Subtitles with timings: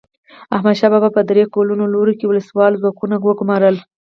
[0.55, 3.75] احمدشاه بابا په درې ګونو لورو کې وسله وال ځواکونه وګمارل.